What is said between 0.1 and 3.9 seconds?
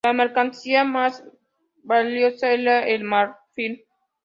mercancía más valiosa era el marfil.